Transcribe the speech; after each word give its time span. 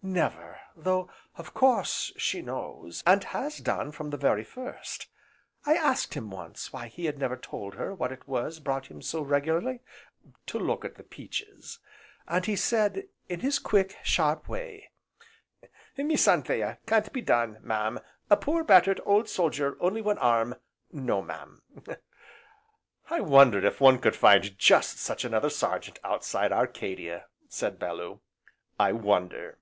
"Never, 0.00 0.60
though, 0.76 1.10
of 1.36 1.52
course, 1.54 2.12
she 2.16 2.40
knows, 2.40 3.02
and 3.04 3.22
has 3.24 3.58
done 3.58 3.90
from 3.90 4.10
the 4.10 4.16
very 4.16 4.44
first. 4.44 5.08
I 5.66 5.74
asked 5.74 6.14
him 6.14 6.30
once, 6.30 6.72
why 6.72 6.86
he 6.86 7.06
had 7.06 7.18
never 7.18 7.36
told 7.36 7.74
her 7.74 7.92
what 7.92 8.12
it 8.12 8.26
was 8.28 8.60
brought 8.60 8.86
him 8.86 9.02
so 9.02 9.22
regularly, 9.22 9.80
to 10.46 10.58
look 10.60 10.84
at 10.84 10.94
the 10.94 11.02
peaches, 11.02 11.80
and 12.28 12.46
he 12.46 12.54
said, 12.54 13.08
in 13.28 13.40
his 13.40 13.58
quick, 13.58 13.96
sharp 14.04 14.48
way: 14.48 14.92
'Miss 15.96 16.28
Anthea, 16.28 16.78
can't 16.86 17.12
be 17.12 17.20
done, 17.20 17.58
mam, 17.60 17.98
a 18.30 18.36
poor, 18.36 18.62
battered, 18.62 19.00
old 19.04 19.28
soldier, 19.28 19.76
only 19.80 20.00
one 20.00 20.18
arm, 20.18 20.54
no 20.92 21.20
mam.'" 21.22 21.60
"I 23.10 23.20
wonder 23.20 23.66
if 23.66 23.80
one 23.80 23.98
could 23.98 24.14
find 24.16 24.56
just 24.56 25.00
such 25.00 25.24
another 25.24 25.50
Sergeant 25.50 25.98
outside 26.04 26.52
Arcadia," 26.52 27.26
said 27.48 27.80
Bellew, 27.80 28.20
"I 28.78 28.92
wonder!" 28.92 29.58